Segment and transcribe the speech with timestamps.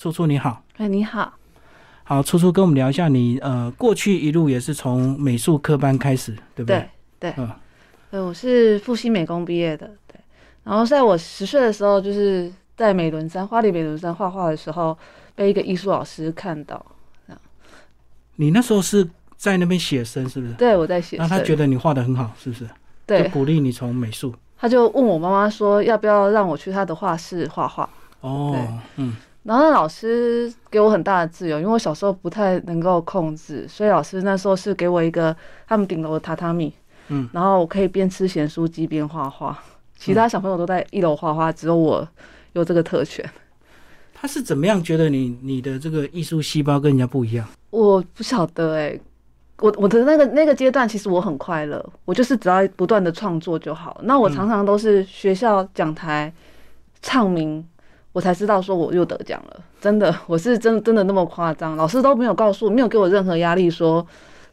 [0.00, 1.32] 初初你好，哎，你好，
[2.04, 6.88] 好，初初跟我们聊一下你呃过去一路也是从美术科班开始，对不对？
[7.18, 7.50] 对对，嗯，
[8.12, 10.20] 对，我是复兴美工毕业的，对。
[10.62, 14.96] 然后在我十岁的时候，就是在美伦山花里美伦山画画的时候，
[15.34, 16.80] 被一个艺术老师看到。
[18.36, 19.04] 你那时候是
[19.36, 20.52] 在那边写生，是不是？
[20.52, 21.16] 对，我在写。
[21.16, 22.70] 那他觉得你画的很好，是不是？
[23.04, 24.32] 对，就鼓励你从美术。
[24.56, 27.90] 他就问我妈妈说，要不要让我去他的画室画画？
[28.20, 29.16] 哦，嗯。
[29.48, 35.34] 然后老师给我很大的自由，因为我小时候不太能够控制，所以老师那时候是给我一个
[35.66, 36.70] 他们顶楼的榻榻米，
[37.08, 39.58] 嗯，然后我可以边吃咸酥鸡边画画。
[39.96, 42.06] 其他小朋友都在一楼画画，只有我
[42.52, 43.24] 有这个特权。
[44.12, 47.48] 他是怎么样觉得你你的这个艺术细胞跟人家不一样？
[47.70, 49.00] 我不晓得哎，
[49.60, 53.98] 我我的那个那个阶段其实我很快乐，我就是只要不断的创作就好。
[54.02, 56.30] 那我常常都是学校讲台
[57.00, 57.66] 唱名，
[58.12, 59.60] 我才知道说我又得奖了。
[59.80, 61.76] 真的，我是真真的那么夸张？
[61.76, 64.06] 老师都没有告诉，没有给我任何压力说。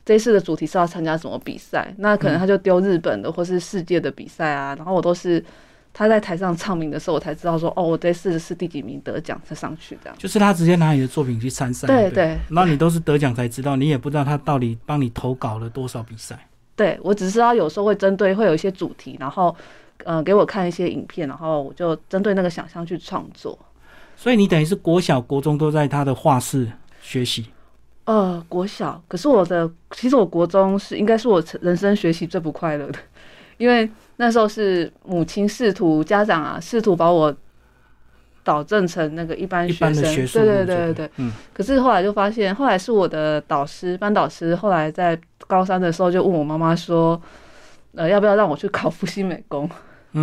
[0.07, 1.91] 这次的主题是要参加什么比赛？
[1.97, 4.75] 那可能他就丢日本的或是世界的比赛啊。
[4.75, 5.43] 然后我都是
[5.91, 10.15] 他在台上唱名的时候，我才知道说哦，我这次是第几名得奖才上去这样。
[10.19, 11.87] 就是他直接拿你的作品去参赛。
[11.87, 12.37] 对对。
[12.51, 16.37] 那你都是得奖才知道，你也不知道他到底帮你投稿了多少比赛。
[16.75, 19.55] 对，我只知道有时候会针对会有一些主题，然后
[20.05, 23.59] 嗯给我看一些影片，然后我就针对那个想象去创作。
[24.15, 26.67] 所以你等于是国小、国中都在他的画室
[27.01, 27.45] 学习。
[28.05, 32.99] 呃，国小，可是我的其实我国中是应该是我人生学习最不快乐的，
[33.57, 37.35] 因为那时候是母亲试图家长啊试图把我
[38.43, 41.33] 导正成那个一般学生，对对对对对，嗯。
[41.51, 47.19] 可是后来就发现，后来是我的导师班导师，后来在高三的时候就问我妈妈说，
[47.95, 49.67] 呃，要不要让我去考复兴美工？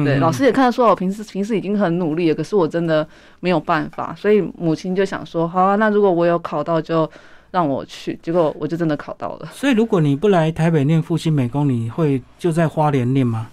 [0.05, 3.07] 对，老师也看得出我平时平时已经很努力了，可是我真的
[3.41, 7.11] 没有办法，所以母亲就想说，好啊，那如果我有考到就。
[7.53, 9.49] 让我去，结果我就真的考到了。
[9.53, 13.49] 所以，如果你不来台北念复兴美工，你会就在花莲念吗？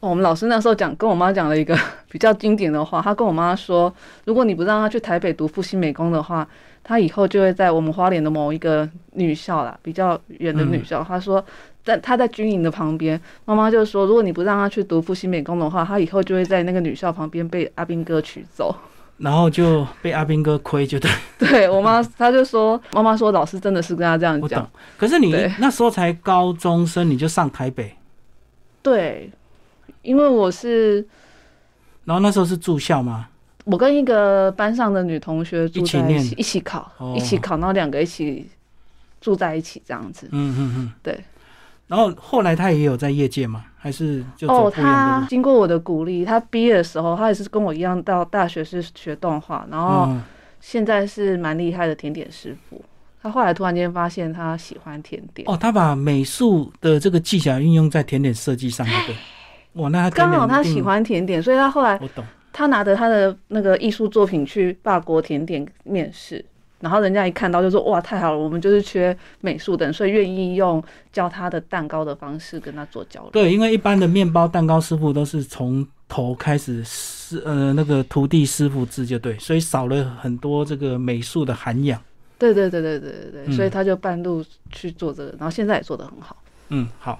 [0.00, 1.74] 我们老师那时候讲，跟我妈讲了一个
[2.10, 3.00] 比较经典的话。
[3.00, 3.90] 他跟我妈说，
[4.26, 6.46] 如果你不让他去台北读复兴美工的话，
[6.84, 11.02] 他以后就会在我们花莲的某一个女校啦，比较远的女校。
[11.02, 11.42] 他说，
[11.86, 13.18] 在他在军营的旁边。
[13.46, 18.76] 妈妈就说，如果你不让他去读复兴美工的话，他以后就会在那个女校旁边被阿兵哥娶走。
[19.18, 21.10] 然后就被阿兵哥亏，就对。
[21.38, 24.70] 对我妈，她就说，妈妈说老师真的是跟他这样讲。
[24.98, 27.96] 可是你那时候才高中生，你就上台北。
[28.82, 29.30] 对，
[30.02, 31.06] 因为我是。
[32.04, 33.28] 然后那时候是住校吗？
[33.64, 38.46] 我跟一个班上的女同学住在一起，一起考，一起考，然后两个一起
[39.18, 40.28] 住在一起这样子。
[40.30, 41.18] 嗯嗯嗯，对。
[41.86, 43.64] 然后后来他也有在业界吗？
[43.76, 50.12] 还是就哦，他经过我的鼓励，他毕业的时候，他也是跟我一样到大学是学动画，然后
[50.60, 52.82] 现在是蛮厉害的甜点师傅。
[53.22, 59.14] 他后来突然间发现他喜欢甜点哦，他把美术的这个技巧运用在甜点设计上，对。
[59.74, 66.44] 哇，那刚好他喜欢甜点，所以他后来我懂，他拿着他的那个艺术作品去法国甜点面试。
[66.80, 82.00] 然后人家一看到就说：“哇，太好了，我们就是缺美术的，所以愿意用教他的蛋糕的方式跟他做交流。”对，因为一般的面包蛋糕师傅都是从头开始师呃那个徒弟师傅制就对，所以少了很多这个美术的涵养。
[82.38, 86.36] 对对对对对对对，所以他就半路去做这个，然后现在也做得很好。
[86.68, 87.18] 嗯，好。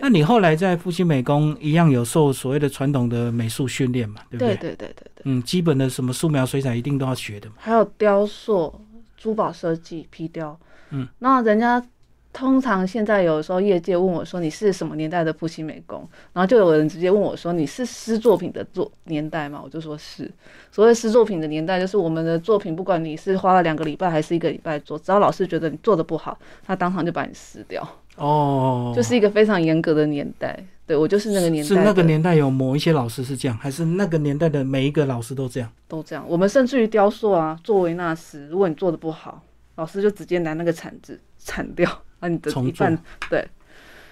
[0.00, 4.20] 那你后来在复兴美工一样有受所谓的传统的美术训练嘛？
[4.30, 4.54] 对不对？
[4.56, 5.22] 对对对对对。
[5.24, 7.54] 嗯，基本的什么素描、水彩一定都要学的嘛。
[7.58, 8.72] 还有雕塑。
[9.20, 10.58] 珠宝设计、皮雕，
[10.88, 11.84] 嗯，那人家
[12.32, 19.60] 通常现在有时候业界问我说你是什么年代的复兴美工，然后就有人直接问我说你是诗作品的作年代吗？
[19.62, 20.30] 我就说是。
[20.72, 27.86] 所谓诗作品的年代，就是我们的作品，不管你是花了两个礼拜还是一个礼拜做，只要老师觉得你做的不好，他当场就把你撕掉。
[28.16, 30.64] 哦，就是一个非常严格的年代。
[30.90, 35.72] 对我就是那个年代，是那个年代有某一些老师是这样，还是那个年代的每一个老师都这样？
[35.86, 36.24] 都这样。
[36.26, 39.40] 我们甚至于雕塑啊，做维纳斯，如果你做的不好，
[39.76, 41.88] 老师就直接拿那个铲子铲掉，
[42.18, 43.00] 把你的一半。
[43.30, 43.46] 对，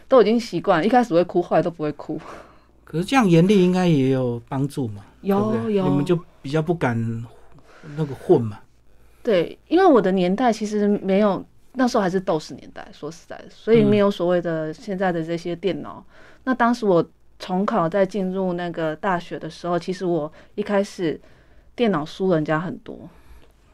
[0.06, 2.16] 都已经习惯，一开始会哭，后来都不会哭。
[2.84, 5.04] 可是这样严厉应该也有帮助嘛？
[5.22, 6.96] 有有，你们就比较不敢
[7.96, 8.60] 那个混嘛？
[9.24, 16.04] 对，因为我的年代其实没有，那时候还是斗士年代，说实在的，所以没有所谓的现在的这些电脑。
[16.48, 17.06] 那当时我
[17.38, 21.20] 重考在进入那个大学的时候，其实我一开始
[21.76, 23.06] 电脑输人家很多，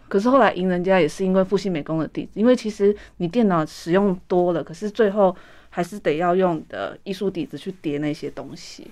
[0.08, 5.36] 可是后来赢人家也是因为复兴美工的底子，因为其实你电脑使用多了，可是最后
[5.70, 8.88] 还是得要用的艺术底子去叠那些东西，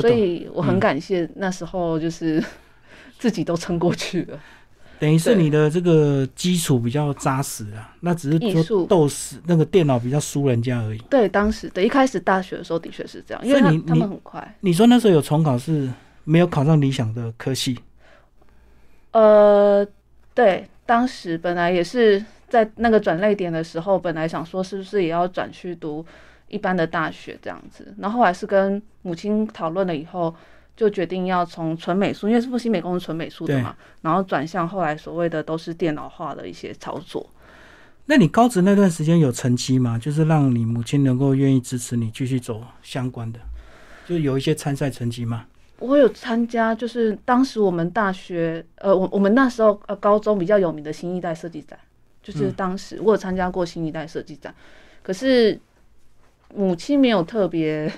[0.00, 2.42] 所以我很感谢那时候就是
[3.20, 4.40] 自己都撑过去了。
[4.98, 10.98] 等于是你的这个基础比较扎实啊，那只是说斗死那个电脑比较输人家而已。
[11.10, 14.56] 对，当时对一开始大学的时候的确是这样，因为他他们很快。
[14.60, 15.88] 你说那时候有重考是
[16.24, 17.78] 没有考上理想的科系，
[19.12, 19.86] 呃，
[20.34, 26.04] 对，当时本来也是在那个转类点的时候，本来想说是不是也要转去读
[26.48, 30.34] 一般的大学这样子，然后后来是跟母亲讨论了以后，
[30.78, 37.28] 就决定要从纯美术，因为是复兴美工是纯美术的嘛，然后转向后来所谓的都是电脑化的一些操作。
[38.06, 39.98] 那你高职那段时间有成绩吗？
[39.98, 43.40] 就是让你母亲能够愿意支持你继续走相关的，
[44.06, 45.46] 就有一些参赛成绩吗？
[45.80, 51.78] 我有参加，就是当时我们大学，呃，我我们那时候呃高中比较有名的新一代设计展，
[52.22, 54.54] 就是嗯当时我有参加过新一代设计展，
[55.02, 55.60] 可是
[56.54, 57.92] 母亲没有特别，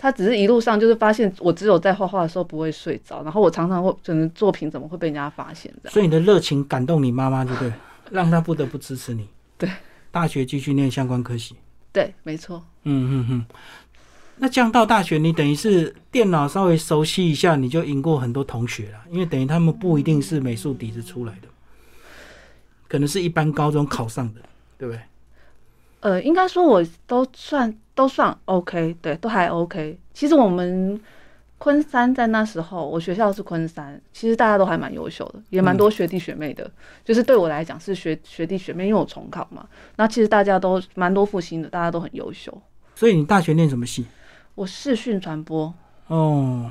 [0.00, 5.90] 她只是一路上就是发现我只有在画画的时候不会睡着，然后我常常会可能作品怎么会被人家发现的。
[5.90, 7.72] 所以你的热情感动你妈妈，对不对？
[8.10, 9.28] 让她不得不支持你。
[9.58, 9.68] 对，
[10.12, 11.56] 大学继续念相关科系。
[11.92, 12.64] 对，没错。
[12.84, 13.46] 嗯嗯嗯。
[14.36, 21.48] 那这样到大学，你等于是电脑稍微熟悉一下，你就赢过很多同学了，因为等于他们不一定是美术底子出来的，
[22.86, 24.40] 可能是一般高中考上的，
[24.78, 25.00] 对不对？
[26.00, 29.98] 呃，应该说我都算都算 OK，对，都还 OK。
[30.14, 31.00] 其实我们
[31.58, 36.70] 昆山在那时候，我学校是昆山，其实大家都还蛮优秀的，也蛮多学弟学妹的。
[37.04, 39.66] 就是对我来讲是学学弟学妹，因为我重考嘛。
[39.96, 42.56] 那其实大家都蛮多复兴的，大家都很优秀。
[42.94, 44.06] 所以你大学念什么系？
[44.54, 45.74] 我视讯传播，
[46.06, 46.70] 哦，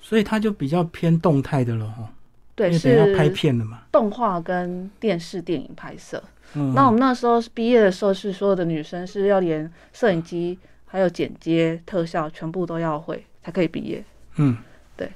[0.00, 2.10] 所以它就比较偏动态的了哈，
[2.56, 3.82] 对，因为等一下拍片的嘛。
[3.92, 6.20] 动画跟电视电影拍摄。
[6.54, 14.04] 嗯，那我们那时候毕业的时候，是所有的女生是要连摄影机、还有剪接、特效全部都要会，才可以毕业。
[14.36, 14.56] 嗯，
[14.96, 15.10] 对。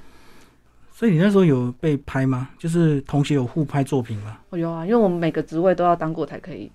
[0.92, 2.48] 所以你那时候有被拍吗？
[2.58, 4.38] 就是同学有互拍作品吗？
[4.50, 6.70] 我，有啊，因为我们每个职位都要当过才可以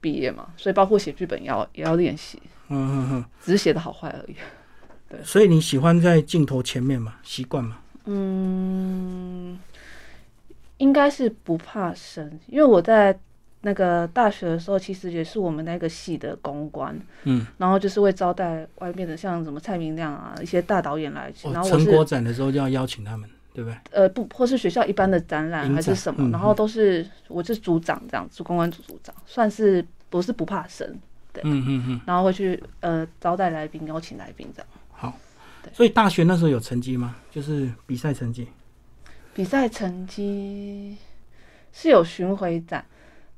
[0.00, 3.24] 毕业嘛，所以包括写剧本也要也要练习，嗯嗯嗯。
[3.42, 4.36] 只是写的好坏而已。
[5.08, 7.14] 对所以你喜欢在镜头前面嘛？
[7.22, 7.78] 习惯嘛？
[8.06, 9.58] 嗯，
[10.78, 13.18] 应该是不怕生，因为我在
[13.66, 23.76] 那个大学的时候，其实也是我们那个系的公关，嗯，然后就是会招待外面的像什么蔡明亮啊一些大导演来，然哦，后成果展的时候就要邀请他们，对不对？
[23.90, 30.86] 呃不，或是学校一般的展览还是什么，嗯然后都是我是组长这样，是公关组组长，算是不是不怕生，
[31.42, 34.68] 嗯嗯嗯，然后会去呃招待来宾、邀请来宾这样。
[34.92, 35.12] 好。
[35.72, 37.16] 所以大学那时候有成绩吗？
[37.32, 38.46] 就是比赛成绩。
[39.34, 40.96] 比赛成绩
[41.72, 42.86] 是有巡回展，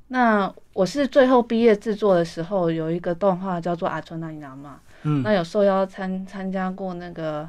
[0.09, 7.47] 那我是最后毕业制作的时候有一个动画叫做《阿春那尼娜嘛》，嗯，那有受邀参参加过那个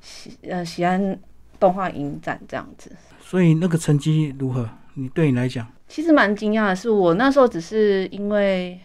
[0.00, 1.18] 西呃西安
[1.58, 2.90] 动画影展这样子。
[3.20, 4.68] 所以那个成绩如何？
[4.94, 8.78] 你对你来讲，其实蛮惊讶的是，我那时候只是因为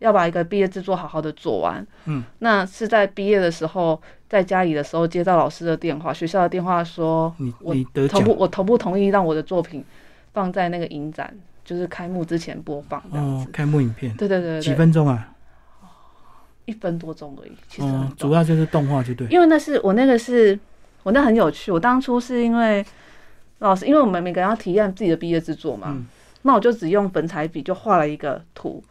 [0.00, 9.84] 要把一个毕业制作好好的做完，嗯，那是在毕业的时候，在家里的时候接到老师的电话，学校的电话说，你我你同不我同不同意让我的作品
[10.32, 11.32] 放在那个影展，
[11.68, 15.34] 就是开幕之前播放这样子。，哦开幕影片对对对对几，分钟啊？
[16.64, 19.26] 一分多钟而已，其实主要就是动画就对。
[19.28, 20.58] 因为那是我那个是
[21.02, 22.82] 我那很有趣，我当初是因为
[23.58, 26.06] 老师，因为我们每个人要体验自己的毕业制作嘛，嗯
[26.42, 28.82] 那我就只用粉彩笔就画了一个图，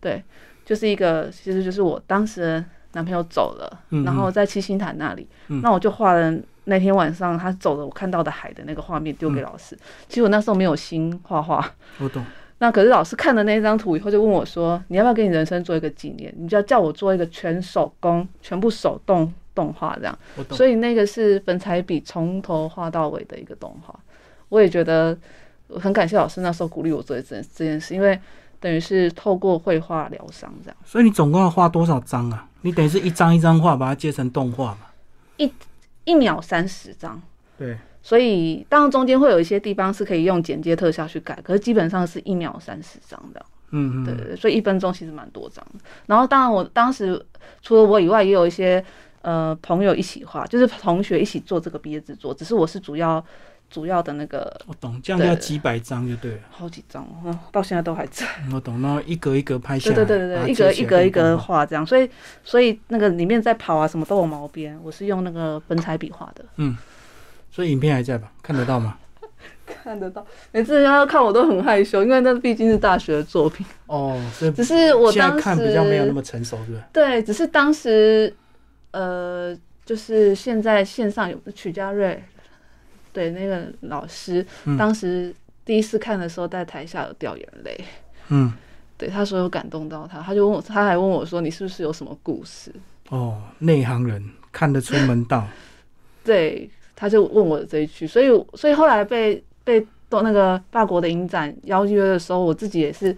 [0.00, 0.22] 对，
[0.64, 9.76] 就是一个其实就是我当时男朋友走了，嗯然后在七星潭那里，嗯那我就画了那天晚上他走了我看到的海的那个画面丢嗯给老师。
[10.08, 12.24] 其实我那时候没有心画画，我懂。
[12.58, 16.30] 那可是老师看了那张图以后，就问我说：“你要不要给你人生做一个纪念？
[16.36, 20.58] 你就要叫我做一个全手工、全部手动动画这样。”我懂。
[20.58, 23.98] 所以那个是粉彩笔从头画到尾的一个动画。
[24.50, 25.16] 我也觉得
[25.68, 28.20] 我很感谢老师那时候鼓励我做这件这件事，因为
[28.60, 30.76] 等于是透过绘画疗伤这样。
[30.84, 32.46] 所以你总共要画多少张啊？
[32.60, 34.80] 你等于是一张一张画，把它接成动画嘛？
[35.38, 35.50] 一
[36.14, 37.20] 秒三十张，
[37.58, 37.76] 对。
[38.02, 43.44] 所以当然中间会有一些地方是可以用剪接特效去改，可是基本上是一秒三十张的。
[43.72, 44.04] 嗯嗯。
[44.04, 45.80] 对对对，所以一分钟其实蛮多张的。
[46.06, 47.22] 然后当然我当时
[47.60, 48.82] 除了我以外，也有一些
[49.22, 53.22] 呃朋友一起画，就是同学一起做这个毕业制作，只是我是主要
[53.70, 56.38] 主要的那个我懂，这样就要几百张就对了。
[56.50, 58.26] 好几张，哦，到现在都还在。
[58.52, 61.10] 我懂，然后一格一格拍下来，对对对对，一格一格一。
[61.10, 62.10] 格画这样，所以
[62.42, 66.44] 所以那个里面在跑啊，什么都有毛边，我是用那个粉彩笔画的。
[66.56, 66.76] 嗯
[67.52, 68.30] 所以影片还在吧？
[68.42, 68.96] 看得到吗？
[69.82, 73.64] 看得到，每次人家看我都很害羞，因为那毕竟是大学的作品。
[73.86, 76.82] 哦，所以只是我当时看比较没有那么成熟，是不是？
[76.92, 78.32] 对，只是当时
[78.92, 82.22] 呃，就是现在线上有曲家瑞，
[83.12, 87.78] 对那个老师，嗯当时第一次看的时候在台下有掉眼泪，
[88.28, 88.52] 嗯，
[88.96, 92.72] 对他说有感动到他，他就问我，他还问我说你是不是有什么故事？
[93.08, 95.46] 哦，内行人看得出门道。
[96.22, 103.16] 对，他就问我这一句，所以所以后来被被都那个法国的影展邀约的时候，我自己也是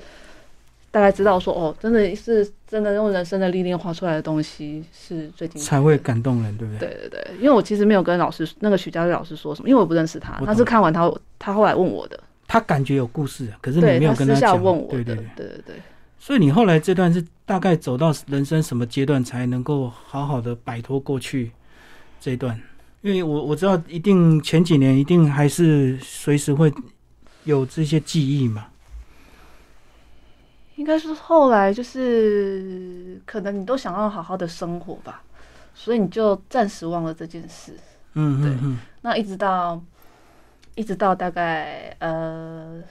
[0.90, 6.88] 大概知道说，哦，真的是真的用人生的历练画出来的东西是最精彩才会感动人，对不对？
[6.88, 14.64] 对对对，因为我其实没有跟老师那个许家瑞老师说什么，因为我不认识他，他是看完他他后来问我的，他感觉有故事啊，可是你没有跟他私下跟讲。
[14.64, 15.46] 问我的，对对对对。
[15.46, 15.74] 对对
[16.18, 21.50] 所以你后来这段是大概走到人生什么阶段才能够好好的摆脱过去
[22.22, 22.58] 这一段？
[23.02, 26.72] 因为我我知道一定前几年一定还是随时会
[27.44, 28.68] 有这些记忆嘛。
[30.76, 35.22] 应该是后来就是可能你都想要好好的生活吧，
[35.74, 37.72] 所以你就暂时忘了这件事。
[37.72, 37.80] 对
[38.14, 39.82] 嗯嗯嗯，那一直到
[40.74, 42.82] 一直到大概呃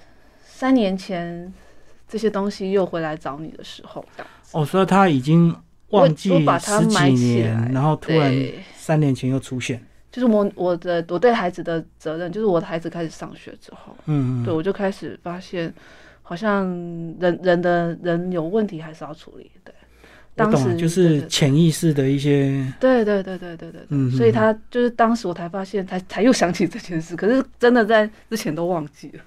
[0.43, 1.53] 三年前，
[2.07, 4.03] 这些东西又回来找你的时候，
[4.51, 5.55] 哦，所以他已经
[5.89, 8.33] 忘记十几年，然后突然
[8.75, 9.83] 三年前又出现。
[10.11, 15.73] 就是我我的我对孩子的责任，就是我的孩子开始上学之后，嗯嗯，对我就开始发现，
[16.31, 16.65] 好像
[17.19, 19.51] 人人的人有问题还是要处理。
[19.65, 19.75] 对，
[20.37, 29.19] 我懂了，当时就是潜意识的一些，对对对对对嗯，所以他就是当时我才发现，才才又想起这件事，可是真的在之前都忘记了。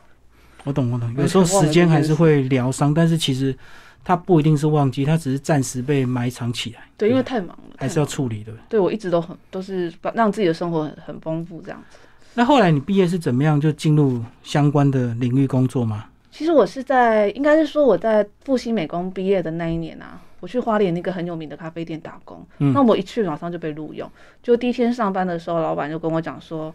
[0.65, 1.15] 我懂我懂。
[1.19, 3.55] 有时候时间还是会疗伤，但是其实
[4.03, 6.81] 他不一定是忘记，他只是暂时被埋藏起来。
[6.97, 8.51] 对，因为太忙了，还是要处理的。
[8.71, 11.99] 对我一直都很都是把让自己的生活很很丰富这样子。
[12.33, 16.07] 那后来你毕业是怎么样就进入相关的领域工作吗？
[16.35, 22.45] 其实我是在，应该是说我在复兴美工毕业的那一年啊，我去花莲那个很有名的咖啡店打工。
[22.59, 24.11] 嗯那我一去马上就被录用，
[24.43, 26.75] 就第一天上班的时候，老板就跟我讲说，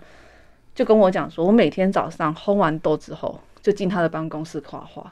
[0.73, 5.11] 就跟我讲说，我每天早上烘完豆之后，就进他的办公室画画。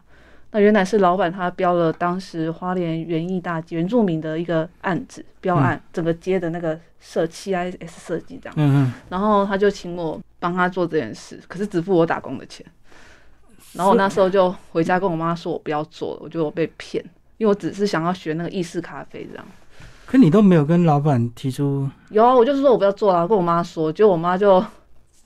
[0.51, 8.53] 那原来是老板他标了当时花莲园艺大街原住民的一个案子标案，整个街的那个设七 I S 设计这样。
[8.57, 12.65] 嗯嗯，然后他就请我帮他做这件事，可是只付我打工的钱。
[13.77, 17.03] 然后我那时候就回家跟我妈说，我不要做了，我觉得我被骗，
[17.37, 19.45] 因为我只是想要学那个意式咖啡这样。
[20.05, 24.63] 可你都没有跟老板提出，有啊，我就是说我不要做了，跟我妈说，结果我妈就，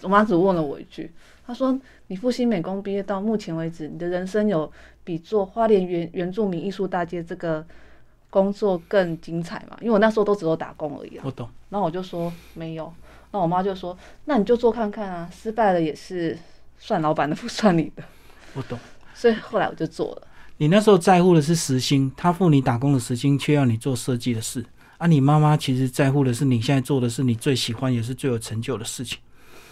[0.02, 1.12] 我妈只问了我一句，
[1.46, 4.70] 她说：“你复兴美工毕业到目前为止，你的人生有
[5.04, 7.64] 比做花莲原原住民艺术大街这个
[8.32, 11.22] 工作更精彩吗？”因为我那时候都只有打工而已啊。
[11.24, 12.92] 我懂，然后我就说没有，
[13.32, 16.36] 那我妈就说：“那你就做看看啊，失败了也是
[16.80, 18.02] 算老板的，不算你的。
[18.54, 18.78] 我懂。”
[19.14, 20.28] 所以后来我就做了。
[20.58, 24.64] 你那时候在乎的是时薪，他付你打工的时薪，却要你做设计的事。
[24.98, 29.18] 啊，你妈妈其实在乎的是你现在做的是你最喜欢也是最有成就的事情，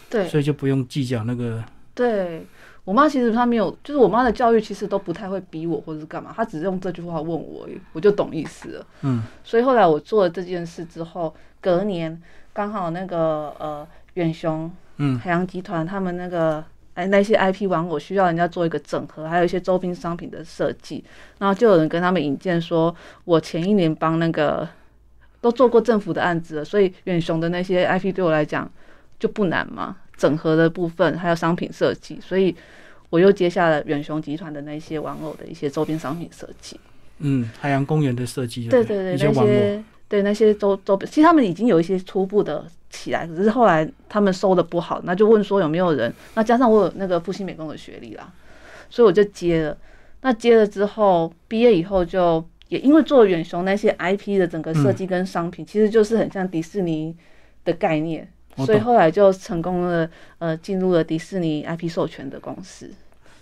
[0.10, 1.64] 对所以就不用计较那个。
[1.94, 2.44] 对，
[2.84, 8.88] 我妈其实她没有，就是我妈的教育其实都不太会逼我或者是干嘛，她只是用这句话问我，我就懂意思了。
[9.02, 12.20] 嗯，所以后来我做了这件事之后，隔年
[12.52, 16.66] 刚好那个呃远雄嗯海洋集团他们那个
[17.00, 21.02] 哎那些 IP 玩偶需要人家做一个整合，还有一些周边商品的设计，
[21.38, 24.68] 然后就有人跟他们引荐说，我前一年帮那个
[25.40, 28.70] 都做过政府的案子了，所以远雄的那些 IP 对我来讲
[29.18, 32.54] 就不难嘛，整合的部分还有商品设计，所以
[33.10, 36.78] 我又接下了远雄集团的那些玩偶的一些周边商品设计。
[37.20, 39.34] 嗯，海洋公园的设计对对对，那。
[39.34, 48.34] 些对那些周周边，其实他们已经有一些初步的起来，只是后来他们收的不好，那就问说有没有人，那加上我有那个复兴美工的学历啦，
[48.90, 49.78] 所以我就接了。
[50.22, 57.16] 那接了之后，毕业以后就也因为做远雄那些 IP 的整个设计跟商品，其实就是很像迪士尼
[57.64, 62.90] 的概念，所以后来就成功的呃进入了迪士尼 IP 授权的公司。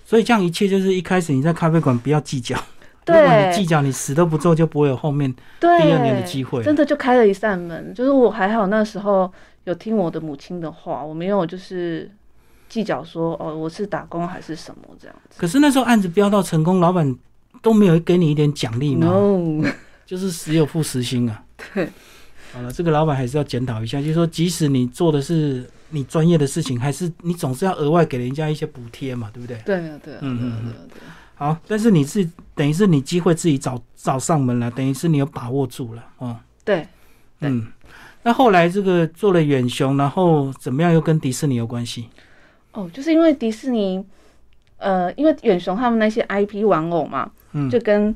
[0.05, 2.55] 所以这样一切就是一开始你在咖啡馆不要计较，
[3.13, 6.63] 如果你计较，你死都不做，就不会有后面，第二年的机会。
[6.63, 7.93] 真的就开了一扇门。
[7.93, 9.31] 就是我还好那时候
[9.63, 12.09] 有听我的母亲的话，我没有就是
[12.67, 15.39] 计较说哦我是打工还是什么这样子。
[15.39, 17.15] 可是那时候案子标到成功，老板
[17.61, 19.63] 都没有给你一点奖励吗 No，
[20.05, 21.43] 就是只有付时心啊。
[21.73, 21.89] 对，
[22.53, 29.57] 好了，这个老板还是要检讨一下，就是说，即使你做的是你专业的事情，还是你总是要额外给人家一些补贴嘛，对不对？
[29.65, 30.73] 对啊对啊嗯嗯嗯。
[31.37, 36.35] 好，但是你是等于是你机会自己找找上门了，等于是你有把握住了哦。
[36.65, 36.77] 对，
[37.39, 37.67] 对嗯，
[38.23, 42.09] 那后来这个做了远雄，然后怎么样又跟迪士尼有关系？
[42.71, 44.03] 哦，就是因为迪士尼，
[44.77, 48.15] 呃，因为远雄他们那些 IP 玩偶嘛，嗯就跟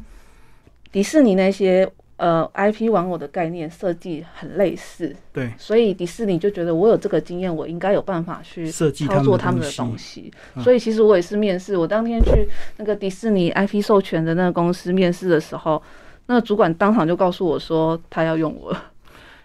[0.92, 1.88] 迪士尼那些
[2.22, 10.32] 呃 IP 玩偶的概念设计很类似，对，所以迪士尼就觉得我有这个经验，我应该有办法去设计操作他们的东东西。
[10.56, 12.48] 嗯所以其实我也是面试，我当天去
[12.78, 15.82] 那个迪士尼 IP 授权的那个公司面试的时候，
[16.28, 18.72] 那个主管当场就告诉我说他要用我，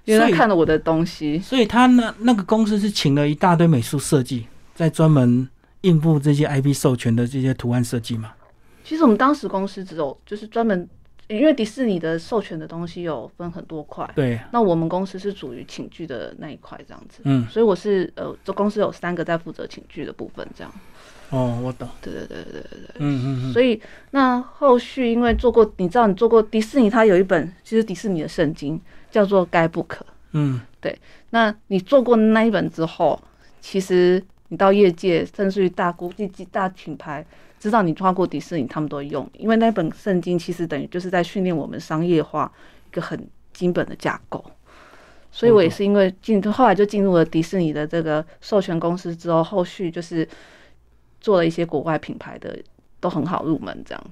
[0.05, 1.39] 因为他看了我的东西。
[1.39, 5.49] 所以他那那个公司是请了一大堆美术设计，在专门
[5.81, 8.33] 应付这些 IP 授权的这些图案设计嘛。
[8.85, 10.87] 其实我们当时公司只有就是专门，
[11.29, 17.21] 因为迪士尼的授权的东西有分很多块，对，那我们公司是属于寝具的那一块这样子。
[17.25, 20.73] 嗯，所以我是呃，这公司有三个在负责寝具的部分，这样。
[21.31, 22.91] 哦，我懂，对对对对对对。
[22.99, 23.81] 嗯嗯嗯，所以
[24.13, 28.81] 那后续因为做过，你知道你做过迪士尼，它有一本其实迪士尼的圣经
[29.11, 30.05] 叫做《该不可》。
[30.33, 30.97] 嗯，对
[31.31, 33.21] 那你做过那一本之后，
[33.61, 37.27] 其实你到业界，甚至于大国际级大品牌，
[37.59, 42.51] 知道你抓过迪士尼，他们都用，因为那本圣经其实等于就是在训练我们商业化
[42.91, 44.45] 一个很基本的架构。
[45.33, 50.27] 所以我也是因为进后来就进入了迪士尼的这个授权公司之后，后续就是
[51.21, 52.59] 做了一些国外品牌的，
[53.01, 54.05] 都很好入门，这样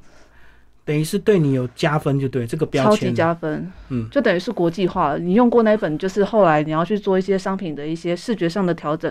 [0.84, 3.72] 等于是对你有加分，就对这个标超级，加分。
[3.88, 5.18] 嗯，就等于是国际化了。
[5.18, 9.10] 你用过那本，就是后来你要去做一些商品的一些视觉上的调整，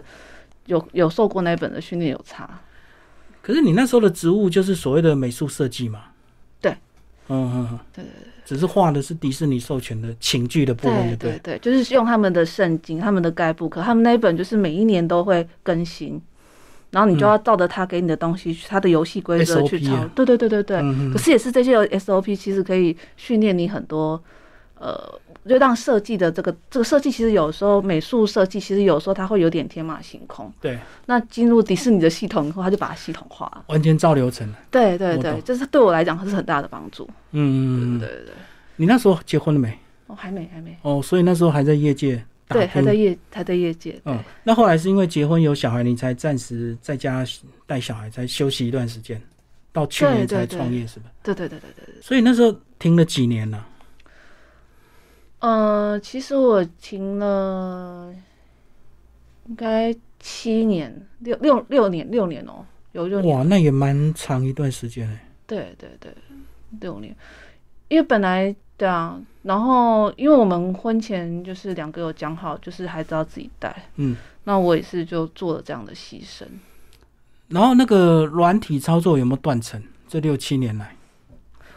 [0.67, 2.47] 有有受过那本的训练有差。
[3.43, 6.05] 可是你那时候的职务就是所谓的美术设计嘛？
[6.62, 6.71] 对，
[7.27, 8.12] 嗯嗯嗯，对对
[8.45, 16.21] 只是画的是迪士尼授权的情剧的部分，就对对，就是用他们的圣经、他们的该不可，他们那一本就是每一年都会更新，
[16.91, 20.09] 然后你就要照着他给你的东西、他的游戏规则去抄啊。
[20.15, 20.77] 对对对对对。
[21.12, 24.21] 可是也是这些 SOP，其实可以训练你很多，
[24.75, 25.19] 呃，
[25.50, 30.51] 就让设计的这个这个设计，其实有时候美术设计，其实有时候它会有点天马行空。
[30.62, 33.65] 对，那进入迪士尼的系统以后，他就把它系统化了。
[33.67, 34.47] 完全照流程。
[34.71, 37.05] 对对对我懂，这是对我来讲，它是很大的帮助。
[37.31, 38.33] 嗯嗯嗯，对对对，
[38.77, 39.77] 你那时候结婚了没？
[40.07, 42.15] 哦，还没还没，哦，所以那时候还在业界
[42.47, 44.00] 打对，还在业还在业界。
[44.05, 47.25] 嗯，那后来是因为结婚有小孩，你才暂时在家
[47.65, 49.21] 带小孩，才休息一段时间，
[49.71, 51.05] 到去年才创业是吧？
[51.21, 52.01] 对对对对对对。
[52.01, 53.65] 所以那时候停了几年了？
[55.44, 58.10] 呃，其实我停了
[59.48, 63.38] 应该七年，六六六年，六年哦，有六年。
[63.38, 65.29] 哇，那也蛮长一段时间哎。
[65.46, 66.16] 对对对，
[66.79, 67.14] 六年。
[67.90, 76.46] 因为本来对啊，然后因为我们婚前就是两个有讲好，就是孩子要自己带，嗯，那我也是就做了这样的牺牲。
[77.50, 79.84] 然后那个软体操作有没有断层？
[80.08, 80.96] 这六七年来，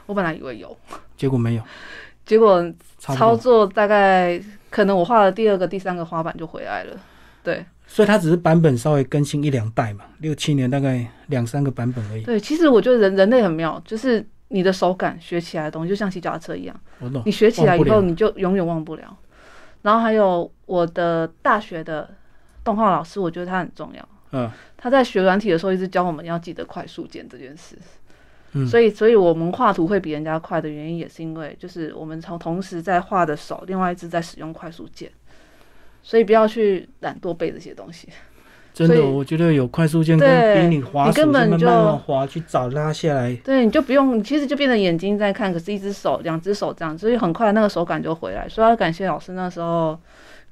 [0.07, 0.77] 我本来以为有，
[1.17, 1.63] 结果没有，
[2.27, 2.71] 结果。
[2.99, 6.97] 操作大概可能我画了第二个、第三个花板就回来了。
[7.45, 12.23] 对所以它只是版本稍微更新一两代嘛，六七年大概两三个版本而已。
[12.23, 16.75] 对，其实我觉得人人类很妙，就是你的手感学起来的东西，就像骑脚踏车一样，
[17.25, 17.31] 你。
[17.31, 19.17] 学起来以后，你就永远忘不了。
[19.83, 22.11] 然后还有我的大学的
[22.65, 24.09] 动画老师，我觉得他很重要。
[24.33, 27.79] 嗯他在学软体的时候，一直教我们要记得快速键这件事。
[28.53, 35.11] 嗯，所以，所以我们画图会比人家快的原因，也是因为就是我们从同时在画的手，另外一只在使用快速键。
[36.03, 38.09] 所以不要去懒惰背这些东西。
[38.73, 43.35] 真的，我觉得有快速键跟对比你滑你根本就慢慢滑去找拉下来。
[43.37, 48.49] 对，你就不用，其实就变成眼睛在看，可是一只手、两只手这样，所以很快那个手感就回来。
[48.49, 49.99] 所以要感谢老师那时候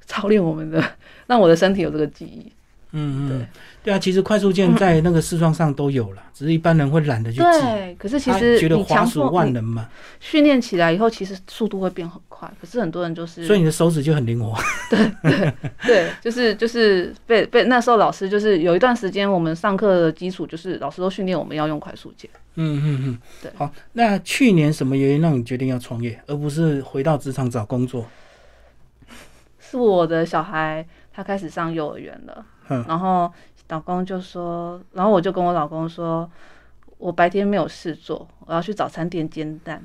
[0.05, 0.83] 操练我们的，
[1.27, 2.51] 让我的身体有这个记忆。
[2.97, 3.47] 嗯嗯对，
[3.83, 7.43] 对啊，其实快速键在那个视窗上都有了， 只是一般人会懒得去记。
[7.43, 12.51] 对，可是其他实觉得滑你强迫你鼠万能嘛，训练起来以后，其实速度会变很快。
[12.59, 14.57] 可是很多人就是，所以你的手指就很灵活。
[14.89, 15.53] 对对
[15.85, 22.29] 对，就是就是被被那时候老师就是有一段时间，我们上课的基础就是老师都训练我们要用快速键。
[22.55, 28.05] 嗯嗯嗯，对好，那去年什么原因让你决定要创业，而不是回到职场找工作？
[29.59, 33.31] 是我的小孩他开始上幼儿园了，嗯然后
[33.69, 36.29] 老公就说，然后我就跟我老公说，
[36.97, 39.83] 我白天没有事做，我要去早餐店煎蛋，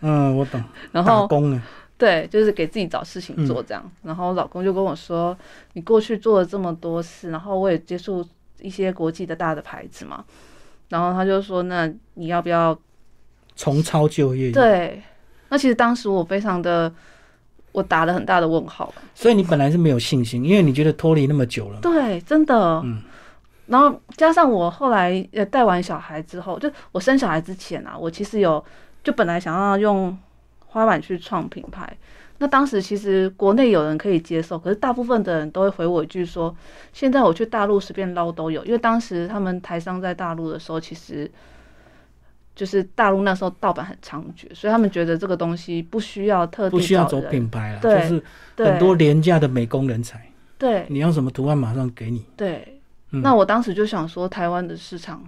[0.00, 1.62] 嗯，我懂， 然后打工啊，
[1.98, 3.90] 对，就是给自己找事情做这样。
[4.02, 5.36] 然后老公就跟我说，
[5.74, 8.26] 你过去做了这么多事，然后我也接触
[8.60, 10.24] 一些国际的大的牌子嘛，
[10.88, 12.78] 然后他就说，那你要不要
[13.56, 15.02] 重操旧业。，对？
[15.48, 16.92] 那其实当时我非常的，
[17.72, 18.92] 我打了很大的问号。
[19.14, 21.78] 所以你本来是没有信心，因为你觉得脱离那么久了。
[21.80, 22.80] 对，真的。
[22.84, 23.02] 嗯
[23.66, 28.64] 然后加上我后来呃带完小孩之后，就我生小孩之前啊，我其实有
[29.04, 30.18] 就本来想要用
[30.66, 31.88] 花板去创品牌。
[32.38, 36.52] 那当时其实国内有人可以接受，可是大部分的人都会回我一句说
[36.92, 41.30] ：“现在我去大陆随便捞都有。”因为当时他们台商在大陆的时候，其实
[42.60, 48.22] 就是大陆那时候盗版很猖獗，所以他们觉得这个东西不需要特地不需要走品牌了，就是
[48.58, 52.26] 很多廉价的美工人才，对你要什么图案马上给你。
[52.36, 52.76] 对。
[53.12, 55.26] 嗯那我当时就想说，台湾的市场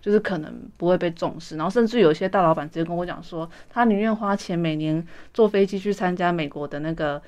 [0.00, 7.20] 就是可能不会被重视，然后甚至有些大老板直接跟我讲说，他宁愿花钱每年坐飞机去参加美国的那个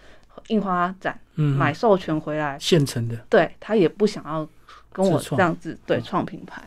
[0.49, 4.47] 印花展，嗯，买授权回来，现成的，对他也不想要
[4.93, 6.63] 跟我创这样子对嗯创品牌。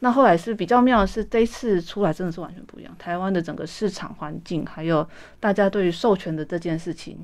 [0.00, 2.94] 那后来是比较妙的是，这一次出来真的是完全不一样。
[2.98, 5.06] 台湾的整个市场环境，还有
[5.40, 7.18] 大家对于授权的这件事情、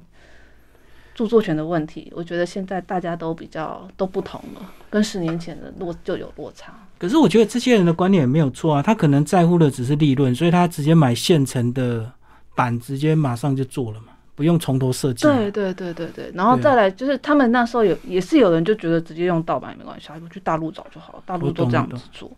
[1.15, 6.75] 著作权的问题，我觉得现在大家都比较都不同了，跟十年前的落就有落差。
[6.99, 12.11] 可是我觉得这些人的观点也没有错啊，他可能在乎的只是利润，所以他直接买现成的
[12.57, 15.23] 版，直接马上就做了嘛，不用从头设计。
[15.23, 22.31] 对对对对对，然后再来就是他们那时候有也是有人就觉得直接用盗版也没关系，啊我去大陆找就好了，大陆都这样子做。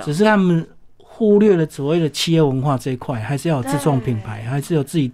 [0.00, 5.12] 只是他们忽略了所谓的企业文化这一块，还是要有自创品牌，还是有自己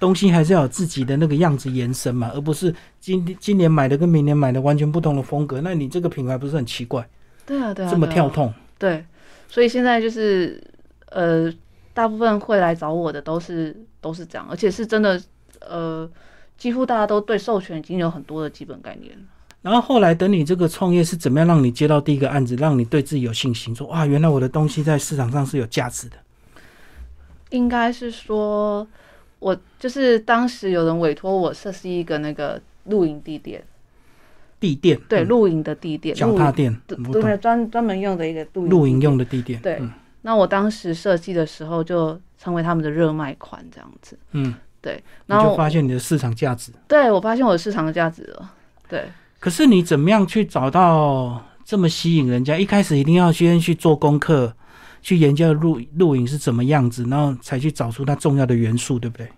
[0.00, 7.06] 东西，还是要有自己的那个样子延伸嘛，而不是今今年买的跟明年买的完全不同的风格，那你这个品牌不是很奇怪，
[7.44, 8.52] 对啊对啊，这么跳痛？
[8.78, 9.04] 对，
[9.48, 10.62] 所以现在就是
[11.10, 11.52] 呃，
[11.92, 15.20] 大部分会来找我的都是都是这样，而且是真的
[15.60, 16.10] 呃，
[16.56, 19.24] 几乎大家都对授权已经有很多的基本概念了。
[19.64, 26.16] 然后后来等你这个创业是怎么样让你接到第一个案子，让你对自己有信心，说哇，原来我的东西在市场上是有价值的。
[27.48, 28.86] 应该是说，
[29.38, 33.64] 我就是当时有人委托我设计一个那个露营地点，
[34.60, 35.02] 地垫，嗯。
[35.08, 39.90] 对露营的地垫，脚踏垫，对专专门用的一个露营露营用的地垫，对嗯。
[40.20, 46.70] 那我当时设计的时候就成为他们的热卖款这样子，嗯，对，然后发现你的市场价值。
[46.86, 48.52] 对我发现我的市场的价值了，
[48.86, 49.04] 对。
[49.44, 52.56] 可是你怎么样去找到这么吸引人家？
[52.56, 54.54] 一开始一定要先去做功课，
[55.02, 59.28] 去研究录录影是怎么样子，然后才去找出它重要的元素，对不对？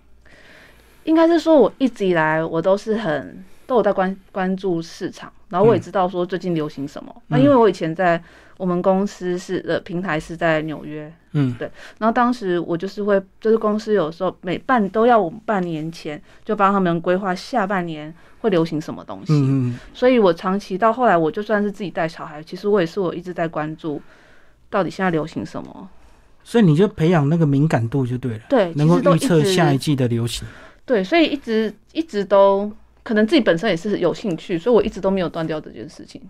[1.02, 7.14] 应该是说，我一直以来我都是很都有在关关注市场，然后我也嗯知道说最近流行什么。
[7.28, 8.22] 那嗯因为我以前在
[8.56, 24.00] 我们公司是呃平台是在纽约，嗯对然后当时我就是会，就是公司有时候每半都要我们半年前就帮他们规划下半年会流行什么东西，嗯嗯，所以我长期到后来，我就算是自己带小孩，其实我也是我一直在关注
[24.70, 25.88] 到底现在流行什么。
[26.42, 30.46] 所以你就培养那个敏感度就对了，对，能够预测下一季的流行。
[30.84, 32.70] 对，所以一直一直都
[33.06, 36.20] 可能自己本身也是有兴趣，所以我一直都没有断掉这件事情。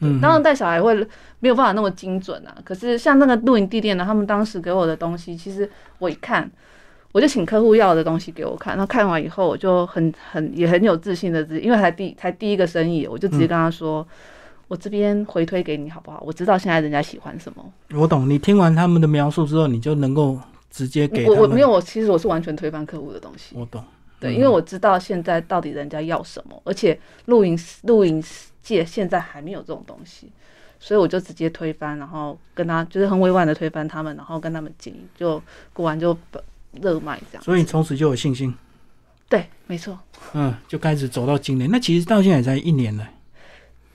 [0.00, 0.94] 嗯，当然带小孩会
[1.40, 6.50] 没有办法那么精准啊，可是像那个露营地店呢，他们当时给我的东西，其实我一看，
[7.12, 14.06] 我就请客户要的东西给我看，那看完以后，我就很很也很有自信的，因为才第才第一个生意，我就直接跟他说。
[14.68, 16.22] 我这边回推给你好不好？
[16.26, 17.62] 我知道现在人家喜欢什么。
[17.94, 18.26] 我懂。
[18.30, 20.38] 你听完他们的描述之后，你就能够
[20.70, 21.28] 直接给。
[21.28, 23.54] 我我没有，我其实我是完全推翻客户的东西。
[23.54, 23.84] 我懂。
[24.22, 28.22] 对，嗯因为我知道现在到底人家要什么，而且露营露营
[28.62, 30.30] 界现在还没有这种东西，
[30.78, 36.16] 所以我就直接推翻，然后跟他就是很委婉的推翻他们，然后跟他们建议，就过完就
[36.80, 37.42] 热卖这样。
[37.42, 38.54] 所以你从此就有信心，
[39.28, 39.98] 对，没错，
[40.34, 41.68] 嗯，就开始走到今年。
[41.70, 43.08] 那其实到现在才一年了。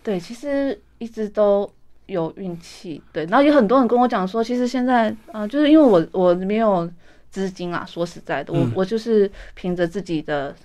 [0.03, 1.69] 对，其实一直都
[2.05, 6.89] 有运气，对，然后有很多人跟我讲说，其实现在啊、呃就是因为我我没有
[7.37, 10.55] 资金啊，说实在的，我嗯我就是凭着自己的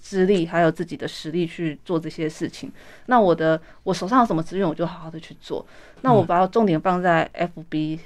[0.00, 2.72] 资历还有自己的实力去做这些事情。
[3.04, 5.66] 那我的我手上有什么资源，我就好好的去做。
[6.00, 7.98] 那我嗯把重点放在 FB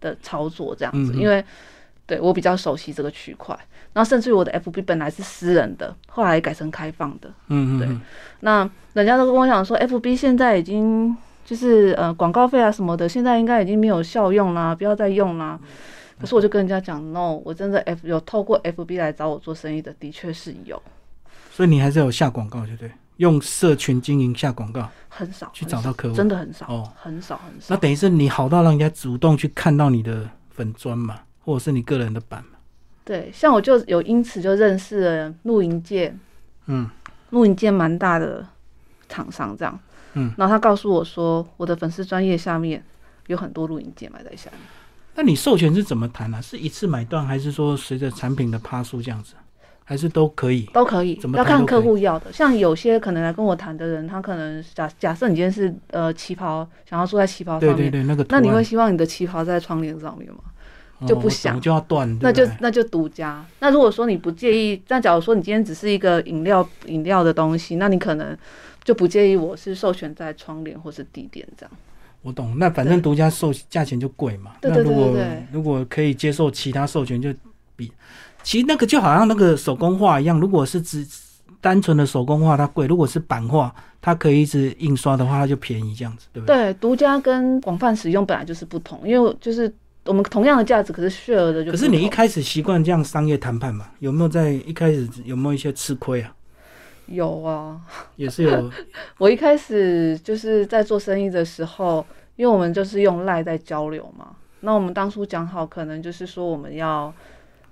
[0.00, 1.44] 的操作这样子，因为
[2.06, 3.58] 对我比较熟悉这个区块。
[3.92, 7.28] 然后甚至于我的 FB 本来是私人的，后来改成开放的。
[7.48, 7.88] 嗯嗯对，
[8.40, 15.58] 那人家都跟我讲说，FB 现在已经就是呃广告费啊什么的，现在应该已经没有效用啦，不要再用啦。
[16.20, 20.80] 可是我就跟人家讲，no，我真的 F 有透过 FB 来找我做生意的，的确是有，
[21.50, 22.90] 所以你还是有下广告，对不对？
[23.18, 26.14] 用社群经营下广告很少去找到客户。
[26.16, 27.74] 真的很少，哦很少很少。
[27.74, 32.58] 那等于是你好到让人家主动去看到你的粉砖嘛，或者是你个人的版嘛。
[33.04, 36.12] 对，像我就有因此就认识了露营界，
[36.66, 36.90] 嗯
[37.30, 38.44] 露营界蛮大的
[39.08, 39.78] 厂商这样，
[40.14, 42.84] 嗯，然后他告诉我说，我的粉丝专业下面
[43.28, 44.60] 有很多露营界埋在下面。
[45.14, 46.40] 那你授权是怎么谈啊？
[46.40, 49.34] 是一次买断，还是说随着产品的趴数这样子？
[49.86, 50.62] 还是都可以？
[50.72, 52.32] 都可以怎，么要看客户要的。
[52.32, 60.38] 像有些可能来跟我谈的人，他可能假假设你今天是呃旗袍，想要坐在旗袍上面，对对对，那个那你会希望你的旗袍在窗帘上面吗？
[61.06, 63.44] 就不哦想我就要断，那就那就独家。
[63.60, 68.34] 那如果说你不介意，那假如说你今天只是一个饮料饮料的东西，那你可能
[68.84, 71.72] 就不介意我是授权在窗帘或是地垫这样。
[72.24, 72.58] 我懂。
[72.58, 74.50] 那反正独家授价钱就贵嘛。
[74.60, 75.16] 对对对那如果
[75.52, 77.32] 如果可以接受其他授权，就
[77.76, 77.92] 比
[78.42, 81.06] 其实那个就好像那个手工画一样，如果是只
[81.60, 86.56] 单纯的手工画它贵，如果是版画，它可以一直印刷的话，它就便宜，这样子对不对？
[86.56, 89.72] 对，独家跟广泛使用本来就是不同，因为就是
[90.04, 93.86] 我们同样的价值，可是 share 的就可是你一开始习惯这样商业谈判嘛？
[94.00, 96.34] 有没有在一开始有没有一些吃亏啊？
[97.06, 97.80] 有啊，
[98.16, 98.70] 也是有，
[99.18, 102.04] 我一开始就是在做生意的时候，
[102.36, 107.12] 因为我们就是用赖在交流嘛，那我们当初讲好，可能就是说我们要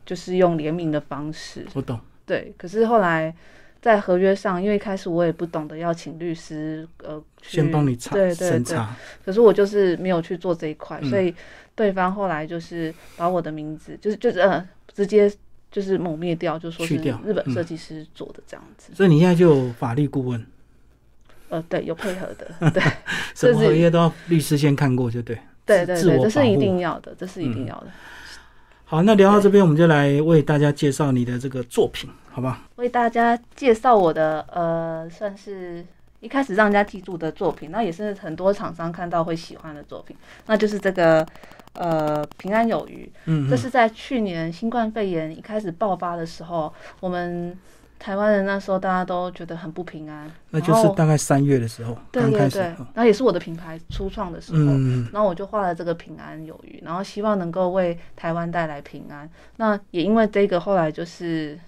[0.05, 1.99] 就是用联名的方式，我懂。
[2.27, 2.55] 对。
[2.59, 3.35] 可是后来
[3.81, 8.49] 在合约上，因为一开始我也不懂得要请律师，呃，去先帮你查对对对。
[8.51, 11.35] 审查，可是我就是没有去做这一块，嗯所以
[11.75, 15.31] 对方后来就是把我的名字，就是就是呃，直接
[15.73, 18.93] 就是抹灭掉，就说是去掉日本嗯设计师做的这样子。
[18.95, 20.47] 所以你现在就有法律顾问，
[21.49, 22.83] 呃，对，有配合的， 对。
[23.35, 25.37] 什么都要律师先看过，就对。
[25.65, 27.87] 对对对，这是一定要的，这是一定要的。
[28.85, 32.69] 好，那聊到这边，我们就来为大家介绍你的这个作品，好吧？
[32.77, 35.83] 为大家介绍我的呃，算是
[36.21, 41.27] 一开始让人家记住的作品，那也是很多厂商看到会喜欢的作品，那就是这个
[41.75, 43.11] 呃平安有余。
[43.27, 47.57] 嗯，嗯这是在去年新冠肺炎一开始爆发的时候，我们
[47.99, 54.59] 台湾人那时候大家都觉得很不平安，那就是大概三月的时候对对对，，然后也是我的品牌初创的时候。
[54.59, 59.31] 嗯，然后我就画了这个平安有余，然后希望能够为台湾带来平安。
[59.57, 61.59] 那也因为这个，后来就是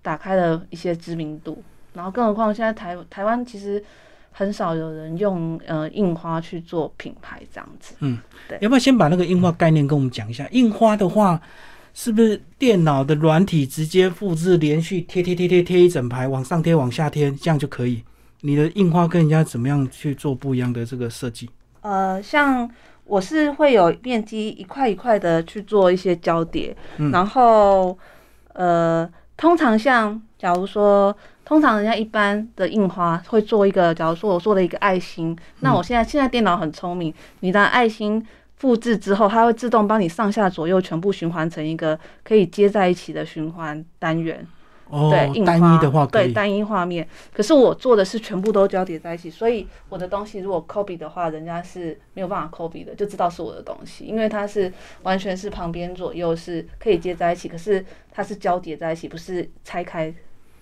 [0.00, 1.62] 打开了一些知名度。
[1.92, 3.84] 然后更何况现在台台湾其实
[4.30, 7.94] 很少有人用呃印花去做品牌这样子。
[8.00, 10.46] 嗯，对要不要先把那个印花概念跟我们讲一下？
[10.52, 11.40] 印花的话，
[11.92, 18.02] 是不是电脑的软体直接复制，连续贴贴贴贴贴一整排，往上贴往下贴，这样就可以？
[18.42, 21.50] 你的印花跟人家怎么样去做不一样的这个设计？
[21.82, 22.70] 呃，像
[23.04, 27.98] 我是会有面积一块一块的去做一些交叠，嗯然后
[28.52, 29.06] 呃，
[29.40, 38.24] 通常像假如说，通常人家一般的印花会做一个，假如说我做了一个爱心，那我现在现在电脑很聪明，你的爱心。
[38.56, 44.46] 复制之后，它会自动帮你上下左右全部循环成一个可以接在一起的循环单元。
[44.90, 47.06] 哦对，，印单花一的话对单一画面。
[47.32, 54.72] 可是我做的是全部都交叠在一起，所以我的东西如果 copy 的话，人家是没有办法 copy 的，就知道是我的东西，因为它是
[55.02, 60.12] 完全是旁边左右是可以接在一起，可是它是交叠在一起，不是拆开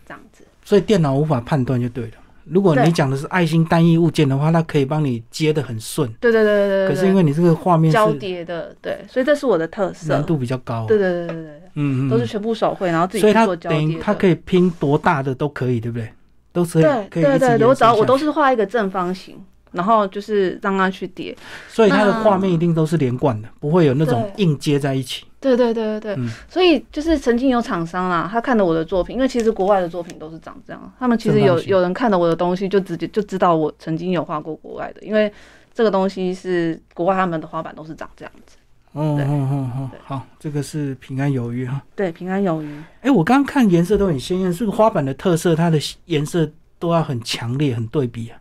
[0.07, 0.45] 这样子。
[0.63, 2.13] 所以电脑无法判断就对了。
[2.51, 6.09] 如果你讲的是爱心单一物件的话，它可以帮你接的很顺。
[6.21, 6.95] 对对对对对对。
[6.95, 10.25] 可是因为你这个画面交叠的，对，所以这是我的特色难。
[10.25, 14.03] 度比较高，对对对对对对，嗯嗯，都是全部手绘，然后自己所以它去做交等于叠的。
[14.03, 16.09] 它可以拼多大的都可以，对不对？
[16.53, 19.37] 都是对可以对对对，我只要我都是画一个正方形，
[19.73, 21.37] 然后就是让它去叠。
[21.69, 25.25] 所以它的画面一定都是连贯的，不会有那种硬接在一起。
[25.41, 35.33] 对对对对对，嗯所以就是曾经有厂商啦，他看了我的作品，因为其实国外的作品都是长这样，他们其实有有人看了我的东西，就直接就知道我曾经有画过国外的，因为
[35.73, 38.57] 这个东西是国外他们的花板都是长这样子。
[38.95, 41.81] 对哦哦哦哦，好，这个是平安有余哈。
[41.95, 42.83] 对，平安有余。
[43.03, 45.55] 哎，我刚刚看颜色都很鲜艳，是不是花板的特色？
[45.55, 48.41] 它的颜色都要很强烈、很对比啊。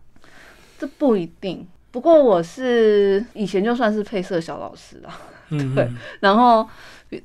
[0.80, 5.16] 这不一定，不过我是以前就算是配色小老师啦。
[5.50, 6.68] 嗯，对嗯然后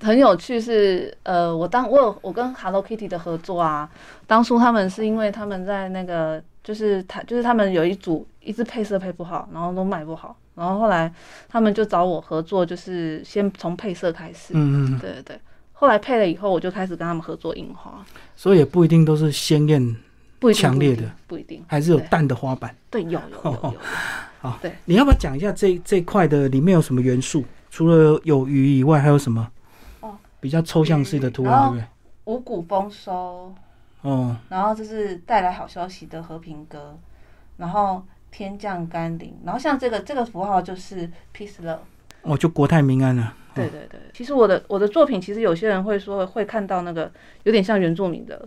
[0.00, 3.88] 很有趣是，呃，我当我有我跟 Hello Kitty 的合作啊，
[4.26, 11.12] 当初他们是因为他们在那个就是他就是他们有一组一直配色配不好，然后都卖不好，然后后来
[11.48, 15.40] 他们就找我合作，就是先从配色开始，嗯嗯，嗯对对对。
[15.72, 17.92] 后来配了以后，我就开始跟他们合作印花，
[18.36, 19.96] 所以也不一定都是鲜艳，
[20.38, 22.72] 不强烈的，不一定，还是有淡的花板。
[22.88, 23.74] 对，有有有有有，
[24.42, 27.44] 好，对，你要不要讲一下这这块的里面有什么元素？
[27.72, 29.50] 除了有鱼以外，还有什么？
[30.00, 31.84] 哦，比较抽象式的图案，对不对？
[32.26, 33.54] 五谷丰收，
[34.02, 36.98] 哦，然后这是带来好消息的和平鸽，
[37.56, 41.78] 然后天降甘霖，然后像这个这个符号就是 peace love。
[42.20, 43.34] 哦，就国泰民安了。
[43.54, 47.10] 对对对，其实我的我的作品，其实有些人会说会看到那个
[47.44, 48.46] 有点像原住民的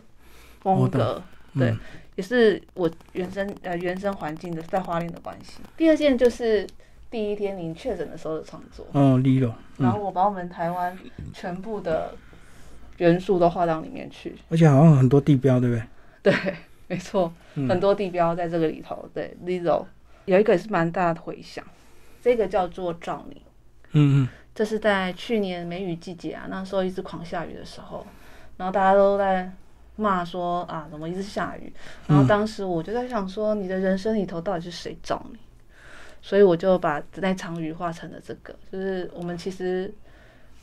[0.62, 1.22] 风我格，
[1.56, 1.80] 对嗯，
[2.16, 5.62] 也是我原生呃原生环境的在花莲的关系。
[5.76, 6.68] 第二件就是
[7.16, 10.98] 第一天您确诊的时候的创作，哦，Lilo，嗯，然后我把我们台湾
[11.32, 12.14] 全部的
[12.98, 14.36] 元素都画到里面去。
[14.50, 15.76] 而且好像很多地标，对不
[16.22, 16.34] 对？
[16.34, 16.56] 对，
[16.88, 19.10] 没错，嗯很多地标在这个里头。
[19.14, 19.86] 对，Lizzo
[20.26, 21.64] 有一个也是蛮大的回响，
[22.22, 23.42] 这个叫做照你。
[23.94, 28.06] 嗯嗯，这是在去年梅雨季节啊，那时候一直狂下雨的时候，
[28.58, 29.50] 然后大家都在
[29.96, 31.72] 骂说啊，怎么一直下雨？
[32.08, 35.40] 然后当时我就在想说，你的人生里头到底是谁罩你？
[36.26, 38.52] 所以我就把那场雨画成了这个。
[38.72, 39.94] 就是我们其实，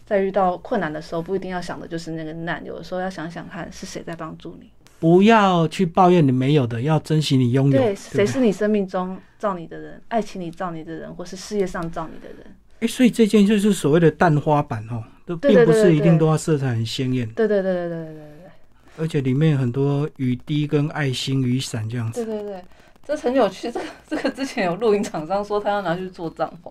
[0.04, 4.68] 在遇到困难的时候，不一定要想的就是那个难，有的时候要想想看是谁在帮助你。
[4.98, 7.78] 不要去抱怨你没有的，要珍惜你拥有。
[7.78, 12.56] 对，谁是你生命中造你的人，爱情里造你的人，或是事业上造你的人？
[12.80, 18.50] 哎，所以这件就是所谓的淡花板哦，都并不是一定都要色彩很鲜艳，对对对对对对对对。
[18.98, 22.24] 而且里面有很多雨滴跟爱心、雨伞这样子。
[22.24, 22.64] 对对对，
[23.06, 23.70] 这很有趣。
[23.70, 26.70] 这个这个之前有露营厂商说他要拿去做帐篷，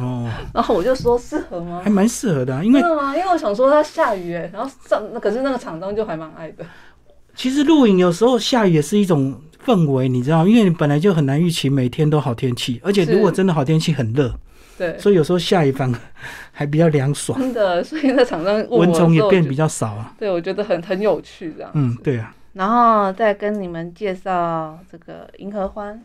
[0.00, 1.90] 哦， 然后我就说适合吗还？
[1.90, 3.16] 蛮适合的啊、因为真的吗？
[3.16, 6.64] 因为我想说它下雨哎，然后上那可是那个厂商就还蛮爱的。
[7.34, 14.32] 其实露营有时候下雨也是一种氛围，你知道，因为你本来就很难预期每天都好天气，而且如果真的好天气很热，
[14.78, 15.98] 对，所以有时候下雨反而
[16.52, 20.14] 还比较凉爽，真的，所以在厂商蚊虫也变比较少啊。
[20.16, 21.70] 对我觉得很很有趣这样。
[21.74, 22.32] 嗯，对啊。
[22.54, 26.00] 然后再跟你们介绍这个银河欢，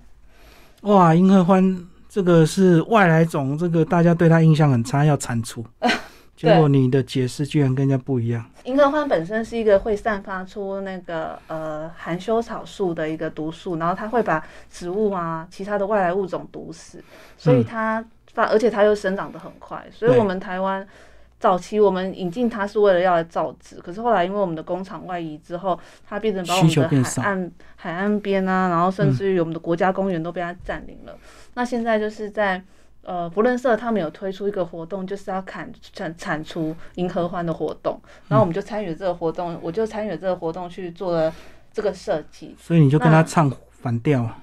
[0.82, 5.64] 哇，银河欢这个是外来种，这个大家对它印象很差，要铲除。
[6.36, 8.44] 结果你的解释居然跟人家不一样。
[8.64, 17.04] 银河欢本身是一个会散发出那个呃含羞草素的一个毒素，然后它会把植物啊其他的外来物种毒死，
[17.38, 20.88] 所以嗯它发，而且它又生长得很快，所以我们台湾
[21.40, 31.18] 早期我们引进它是为了要来造纸，可是后来因为我们的工厂外移之后，它变成把我们的海岸海岸边啊，然后甚至于我们的国家公园都被它占领了。
[31.54, 32.62] 那现在就是在
[33.02, 41.34] 呃，福伦社他们有推出一个活动，就是要砍铲铲除银河欢的活动，然后我们就参与这个活动，我就参与这个活动去做了
[41.72, 42.54] 这个设计。
[42.60, 44.38] 所以你就跟他唱反调啊，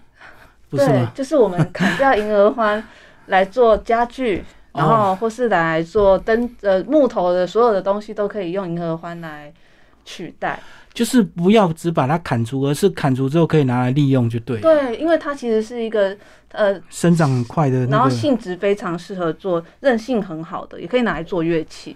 [0.71, 1.13] 不是对吗，？
[1.15, 2.83] 就是我们砍掉银河欢
[3.27, 4.43] 来做家具，
[4.77, 9.53] 然哦后或是来做灯呃木头的所有的东西都可以用银河欢来
[10.05, 10.61] 取代。
[10.95, 14.59] 就是不要只把它砍除，而是砍除之后可以拿来利用就对。
[14.63, 16.17] 对，因为它其实是一个
[16.53, 21.95] 呃，生长很快的然后，性质非常适合做，韧性很好的，也可以拿来做乐器。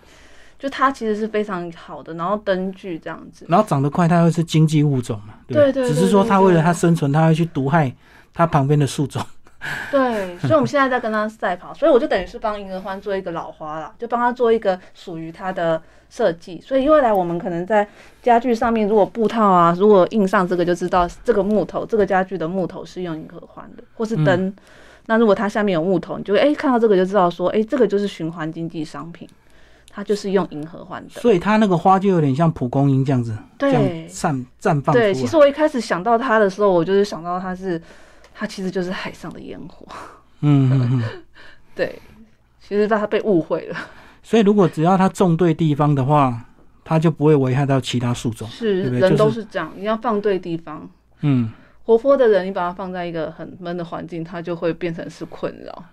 [0.58, 3.46] 就它其实是非常好的，然后灯具这样子。
[3.48, 7.90] 然后长得快，它又是经济物种嘛，对对只是说它为了它生存，它会去毒害
[8.34, 9.24] 它旁边的树种。
[9.92, 16.60] 对，所以我们现在在跟他赛跑，所以我就等于是帮银河欢做一个老花了，就帮他做一个属于他的设计。
[16.60, 17.86] 所以未来我们可能在
[18.22, 24.52] 家具上面，如果布套啊，如果印上这个，就知道这个木头，这个家具的木头是用银河欢的，或是灯。
[25.06, 29.28] 那如果它下面有木头，你就哎、诶看到这个就知道说，哎、这个就是循环经济商品，
[29.90, 31.20] 它就是用银河欢的。
[31.20, 37.80] 所以它那个花就有点像蒲公英这样子，这样对绽绽放对，其实我一开始想到它的时候，我就是想到它是，
[38.34, 39.86] 它其实就是海上的烟火。
[40.40, 41.22] 嗯嗯嗯。
[41.74, 41.98] 对，
[42.60, 43.76] 其实它被误会了。
[44.22, 46.44] 所以如果只要它种对地方的话，
[46.84, 48.48] 它就不会危害到其他树种。
[48.48, 50.88] 是对不对人都是是这样，你要放对地方。
[51.20, 51.50] 嗯，
[51.84, 55.84] 活泼的人，你把它放在一个很闷的环境，它就会变成是困扰。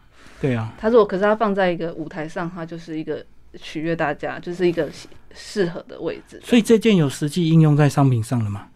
[0.42, 3.26] 对啊，它如果可是它放在一个舞台上，它就是一个
[3.60, 6.40] 取悦大家，就是一个适适合的位置。
[6.44, 8.68] 所以这件有实际应用在商品上了嘛？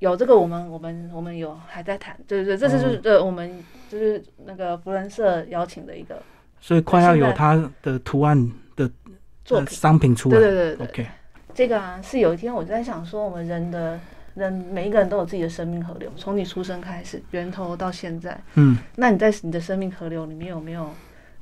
[0.00, 6.20] 有这个，我们我们我们有还在谈，对对对，这是就是呃我们就是那个福人社邀请的一个
[6.60, 9.12] 所以快要有现在它的图案的呃
[9.44, 9.68] 作品。
[9.68, 10.38] 商品出来。
[10.38, 11.06] 对对对，OK，
[11.54, 14.00] 这个啊是有一天我就在想说，我们人的
[14.34, 18.38] 人每一个人都有自己的生命河流，从你出生开始，源头到现在。
[18.54, 20.90] 嗯，那你在你的生命河流里面有没有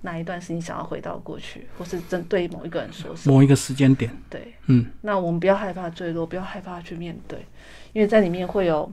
[0.01, 3.35] 哪一段是你想要回到过去，或是针对某一个人说什么？
[3.35, 7.45] 某一个时间点，对，嗯，那我们不要害怕坠落，不要害怕去面对，
[7.99, 8.89] 因为在里面会有，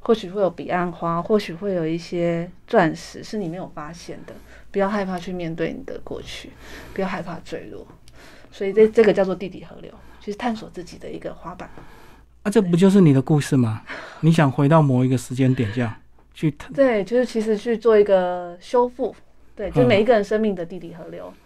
[0.00, 4.32] 或许会有彼岸花，或许会有一些钻石是你没有发现的。
[4.70, 6.48] 不要害怕去面对你的过去，
[6.94, 7.86] 不要害怕坠落。
[8.50, 11.68] 所以这这个叫做地底河流，就是探索自己的一个滑板。
[12.44, 13.82] 啊，这不就是你的故事吗？
[14.20, 15.94] 你想回到某一个时间点，这样
[16.32, 19.14] 去对，就是其实去做一个修复，
[19.54, 21.30] 对，就嗯每一个人生命的地底河流。
[21.30, 21.43] 对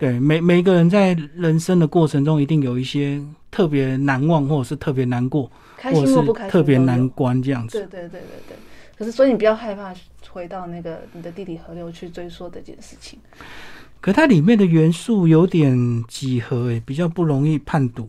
[0.00, 5.50] 对每每一个人在人生的过程中，一定有一些特别难忘，或者是特别难过，
[5.82, 7.78] 心或不开心是特别难关这样子。
[7.78, 8.56] 对对对对对。
[8.96, 9.92] 可是，所以你不要害怕
[10.30, 13.18] 回到那个你的地理河流去追溯这件事情。
[14.00, 18.08] 可它里面的元素有点几何，诶，比较不容易判读。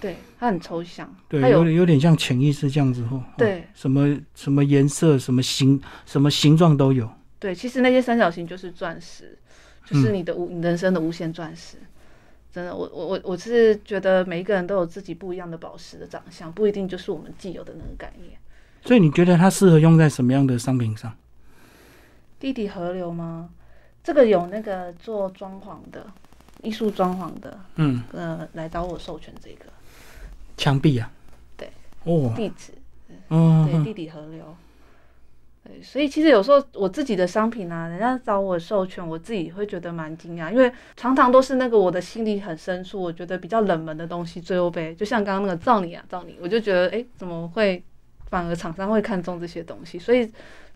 [0.00, 3.14] 对，它很抽象，对，有有点有点像潜意识这样子哦。
[3.14, 7.08] 哦对什么什么颜色、什么形、什么形状都有。
[7.38, 9.38] 对，其实那些三角形就是钻石，
[9.88, 11.76] 就是你的无、你人生的无限钻石。
[12.50, 18.38] 真的，我我我我是觉得每一个人都有自己不一样的宝石的长相，不一定就是我们既有的那个概念。
[18.84, 21.14] 所以你觉得它适合用在什么样的商品上？
[22.40, 23.50] 地底河流吗？
[24.02, 26.06] 这个有那个做装潢的，
[26.62, 29.66] 艺术装潢的，嗯，呃，来找我授权这个
[30.56, 31.10] 墙壁啊。
[31.56, 31.70] 对。
[32.04, 32.72] 哦，地址，
[33.28, 34.56] 嗯，对，嗯地底河流。
[35.82, 47.82] 所以其实有时候我自己的商品啊，人家找我授权，我自己会觉得蛮惊讶，因为常常都是那个我的心里很深处，我觉得比较冷门的东西最后被，就像刚刚那个造你啊造你，我就觉得哎，怎么会
[48.28, 49.98] 反而厂商会看中这些东西？
[49.98, 50.30] 所以，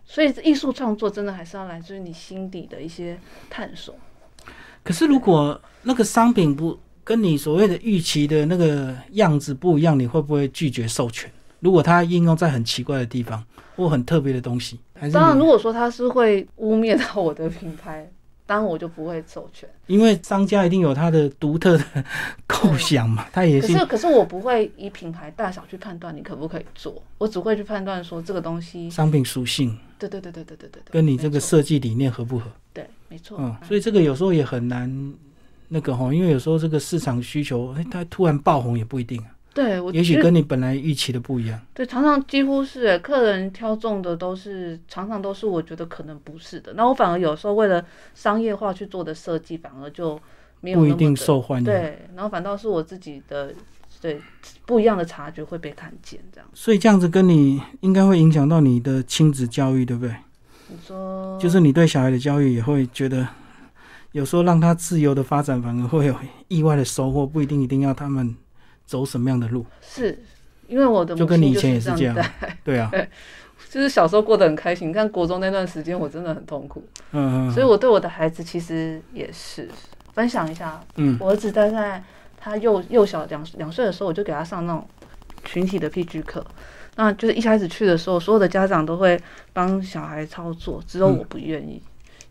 [0.05, 3.17] 所以艺术创作真的还是要来自于你心底的一些
[3.49, 3.95] 探索。
[4.83, 11.31] 可是如果那个商品不跟你所谓的预期的那个样子不一样，你会不会拒绝授权？
[11.63, 13.41] 如果它应用在很奇怪的地方
[13.77, 18.11] 或很特别的东西，还是当然，如果说它是会污蔑到我的品牌，
[18.45, 19.67] 当然我就不会授权。
[19.87, 21.85] 因为商家一定有他的独特的
[22.45, 32.51] 构想嘛，他也是可是，可是我不会以品牌大小去判断你可不可以做，我只会去判断说这个东西，商品属性对对对对对对对对，跟你这个设计理念合不合。
[32.73, 35.13] 对，没错，嗯，所以这个有时候也很难
[35.69, 41.59] 那个哈，因为有时候这个市场需求，哎，它突然爆红也不一定啊，对我也许跟你本来预期的不一样。
[41.73, 47.85] 对常常几乎是欸客人挑中的都是常常都是我觉得可能不是的，那我反而有时候为了
[48.15, 50.19] 商业化去做的设计，反而就
[50.61, 51.65] 没有不一定受欢迎。
[51.65, 53.53] 对，然后反倒是我自己的
[54.01, 54.19] 对
[54.65, 56.49] 不一样的察觉会被看见，这样。
[56.53, 60.15] 所以这样子跟你应该会影响到你的亲子教育，对不对？
[60.69, 63.27] 你说就是你对小孩的教育也会觉得，
[64.13, 66.15] 有时候让他自由的发展，反而会有
[66.47, 68.35] 意外的收获，不一定一定要他们
[68.85, 69.65] 走什么样的路。
[69.81, 70.17] 是
[70.67, 72.15] 因为我的就跟你以前也是这样
[72.63, 72.91] 对啊，
[73.69, 74.89] 就是小时候过得很开心。
[74.89, 79.69] 你看国中那段时间，我真的很痛苦，嗯嗯所以我对我的孩子其实也是
[80.13, 80.81] 分享一下。
[80.95, 82.03] 嗯我儿子大概
[82.37, 84.87] 他幼幼小两两岁的时候，我就给他上那种
[85.43, 86.43] 群体的 PG 课。
[86.95, 89.19] 那就是一开始去的时候，所有的家长都会
[89.51, 91.81] 帮小孩操作，只有我不愿意，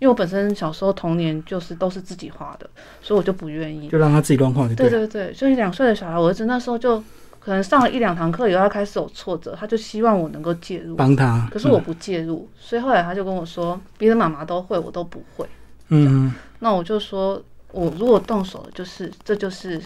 [0.02, 2.68] 因为我本身小时候童年就是都是自己画的，
[3.00, 3.88] 所以我就不愿意。
[3.88, 4.90] 就让他自己乱画就对。
[4.90, 6.98] 对对，所以两岁的小孩，我儿子那时候就
[7.38, 11.48] 可能上了一两堂课以后，他开始有挫折，他就希望我能够介入，帮他。
[11.52, 15.46] 可是我不介入，所以后来他就跟我说，别的妈妈都会，我都不会。
[15.90, 17.40] 嗯，嗯那我就说，
[17.70, 19.80] 我如果动手了，就是这就是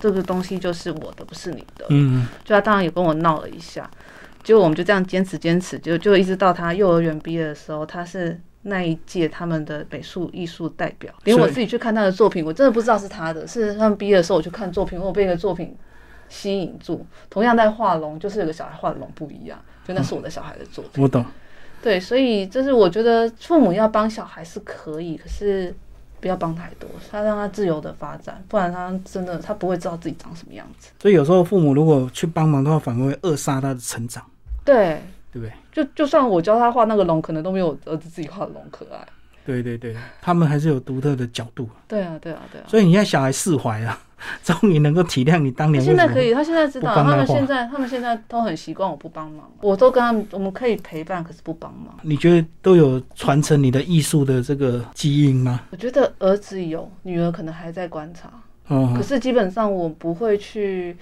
[0.00, 1.86] 这个东西就是我的，不是你的。
[1.90, 3.88] 嗯嗯就他当然也跟我闹了一下，
[4.42, 15.76] 结果我们就这样坚持坚持，就就一直到他幼儿园毕业的时候，他是那一届他们的美术艺术代表，连我自己去看他的作品，我真的不知道是他的，是他们毕业的时候我去看作品，我被一个作品
[16.28, 21.02] 吸引住，同样在画龙，就是有个小孩画的龙不一样，就那是我的小孩的作品。
[21.02, 21.24] 我懂。
[21.80, 25.72] 对，所以就是我觉得父母要帮小孩是可以，可是
[26.20, 30.90] 不要帮太多，他让他自由的发展，不然他真的他不会知道自己长什么样子。
[31.00, 34.24] 所以有时候父母如果去帮忙的话，反而会扼杀他的成长，
[34.64, 35.00] 对，
[35.32, 35.52] 对不对？
[35.72, 38.98] 就就算我教他画那个龙，可能都没有我儿子自己画的龙可爱。
[39.44, 41.66] 对对对，他们还是有独特的角度。
[41.86, 42.64] 对啊，对啊，对啊。
[42.68, 43.98] 所以你现在小孩释怀了，
[44.44, 51.96] 终于能够体谅你当年现在可以，他现在知道，他们现在他们现在都很习惯我不帮忙，我都跟他们，我们可以陪伴，可是不帮忙。
[52.02, 55.62] 你觉得都有传承你的艺术的这个基因吗？
[55.70, 58.30] 我觉得儿子有，女儿可能还在观察。
[58.68, 60.94] 嗯可，是基本上我不会去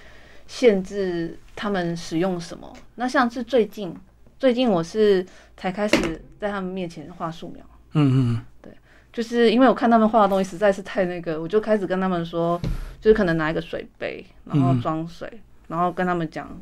[0.47, 2.71] 限制他们使用什么。
[2.95, 3.93] 那像是最近，
[4.39, 5.25] 最近我是
[5.55, 7.63] 才开始在他们面前画素描，
[7.93, 8.71] 嗯嗯对
[9.11, 12.59] 就是因为我看他们画的东西实在是太那个，我就开始跟他们说，
[13.01, 15.31] 就是可能拿一个水杯，然后嗯装水，
[15.67, 16.55] 然后跟他们讲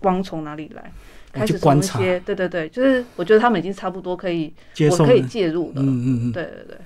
[0.00, 0.92] 光从哪里来。
[1.32, 5.82] 开始观察一些，对对对，就是我觉得他们已经差不多可以，接受我可以介入的。
[5.82, 6.32] 嗯嗯嗯。
[6.32, 6.78] 对对对，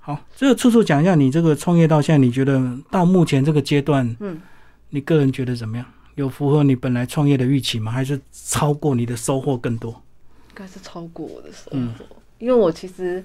[0.00, 2.60] 好，这个处处讲一下你这个创业到现在，你觉得
[2.90, 4.42] 到目前这个阶段，嗯，
[4.90, 5.86] 你个人觉得怎么样？
[6.18, 7.92] 有符合你本来创业的预期吗？
[7.92, 9.90] 还是超过你的收获更多？
[9.90, 12.04] 应该是超过我的收嗯获，
[12.38, 13.24] 因为我其实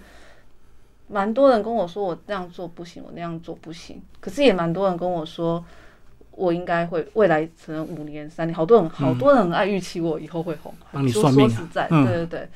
[1.07, 5.63] 蛮多人跟我说我这样做不行，我那样做不行，可是也蛮多人跟我说
[6.31, 12.49] 我应该会未来可能五年、三年，好多人好多人很爱预期我以后会红，帮你说算命啊说实在，嗯对对对。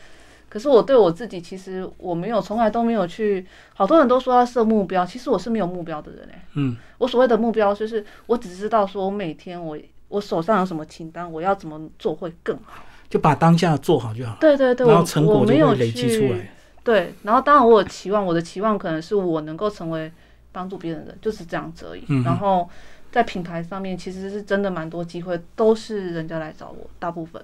[0.49, 3.45] 可是我对我自己，其实我没有，从来都没有去。
[3.73, 9.77] 好多人都说要设目标，其实我是没有目标的人哎、嗯我所谓的目标就是，我只知道说我每天我
[10.07, 12.83] 我手上有什么清单，我要怎么做会更好。
[13.09, 16.49] 就把当下做好就好，对对对，我然后成果我没有就会累积出来。
[16.83, 20.11] 对，然后当然我有期望，我的期望可能是我能够成为
[20.51, 22.03] 帮助别人的人，就是这样子而已。
[22.07, 22.69] 嗯然后
[23.11, 27.41] 在品牌上面，其实是真的蛮多机会，都是人家来找我，大部分。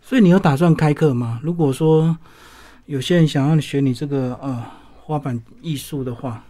[0.00, 1.40] 所以你有打算开课吗？
[1.42, 2.16] 如果说
[2.86, 4.62] 有些人想要学你这个呃
[5.00, 6.44] 花板艺术的话，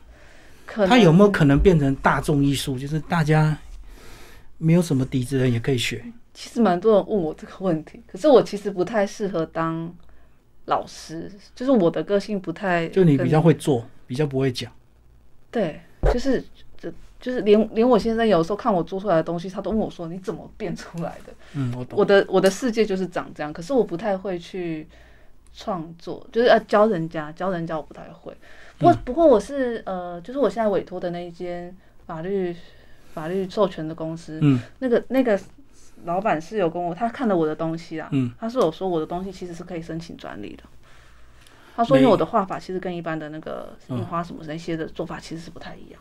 [0.67, 2.79] 可能它有没有可能变成大众艺术？
[2.79, 3.57] 就是大家
[4.63, 6.05] 没有什么底子的人也可以学。
[6.33, 9.93] 其实蛮多人问我这个问题，可是我其实不太适合当
[10.67, 14.73] 老师，就是我的个性不太就你比较会做，比较不会讲。
[15.51, 15.81] 对，
[16.13, 16.43] 就是
[16.79, 16.91] 这
[17.21, 21.35] 就是连连我先生有时候看我做出来的东西，他都问我说你怎么变出来的？
[21.55, 21.99] 嗯，我懂。
[21.99, 24.87] 我的我的世界就是长这样，可是我不太会去
[25.53, 28.33] 创作，就是要教人家，教人家我不太会。
[28.79, 32.57] 不过不过我是呃，就是我现在委托的那一间法律
[33.13, 35.39] 法律授权的公司，嗯那个那个
[36.05, 40.65] 老板是有跟我，他看了我的东西啦，嗯，他是有说我的东西其实是可以申请专利的。
[41.77, 46.01] 他说，因为我的画法其实跟一般的那个嗯印花什么那些的做法其实是不太一样，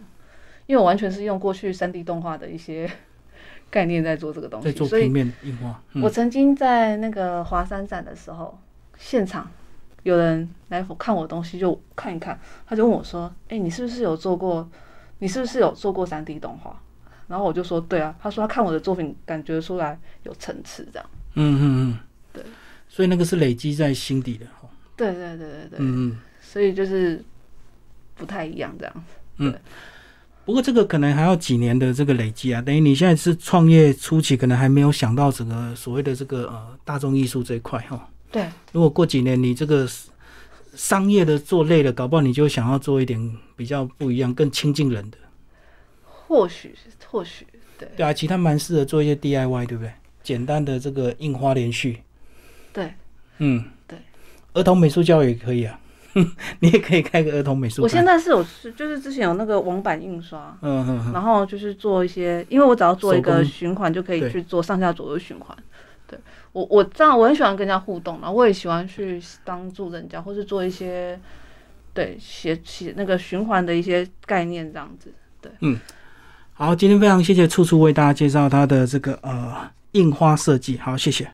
[0.66, 2.90] 因为我完全是用过去三 D 动画的一些
[3.70, 8.60] 概念在做这个东西，在做所以平面印花，嗯我曾经在那个华山展的时候，
[8.98, 9.50] 现场
[10.04, 14.68] 有人来看我的东西，就看一看，他就问我说：“哎、你是不是有做过？
[15.20, 16.82] 你是不是有做过三 D 动画？”
[17.32, 21.10] 然后我就说：“对啊。”他说他看我的作品，感觉出来有层次，这样。
[21.34, 21.98] 嗯嗯嗯，
[22.34, 22.44] 对，
[22.90, 26.18] 所以那个是累积在心底的，哦对对对对对，嗯嗯。
[26.42, 27.24] 所以就是
[28.16, 29.04] 不太一样这样。
[29.38, 29.56] 嗯
[30.44, 38.10] 不过这个可能还要几年的这个累积啊，等于你现在是创业初期，可能还没有想到整个所谓的这个呃大众艺术这一块哈。
[38.32, 39.88] 对，如果过几年你这个
[40.74, 45.18] 商业的做累了，搞不好你就想要做一点比较不一样、更亲近人的。
[46.32, 46.74] 或许
[47.08, 47.46] 或许
[47.78, 47.90] 对。
[47.98, 49.92] 对啊，其他蛮适合做一些 DIY，对不对？
[50.24, 52.02] 简单的这个印花连续，
[52.72, 52.94] 对。
[53.40, 54.00] 嗯，对，
[54.54, 55.78] 儿童美术教育也可以啊，
[56.60, 57.82] 你也可以开个儿童美术。
[57.82, 58.42] 我现在是有
[58.78, 65.58] 就是之前有那个网版印刷，嗯嗯嗯，然后就是做一些，因为我只要做一个循环就可以去做上下左右循环。
[66.08, 66.18] 对。
[66.54, 71.20] 我我这样我很喜欢跟人家互动，然后我也喜欢去帮助人家，或是做一些
[71.94, 75.12] 对写写那个循环的一些概念这样子。
[76.64, 79.52] 好，今天非常谢谢处处为大家介绍他的这个呃
[79.94, 81.28] 印花设计，好，谢谢。